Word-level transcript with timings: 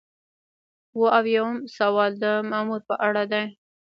اووه 0.93 1.09
اویایم 1.19 1.51
سوال 1.75 2.11
د 2.23 2.25
مامور 2.49 2.81
په 2.89 2.95
اړه 3.07 3.23
دی. 3.31 3.45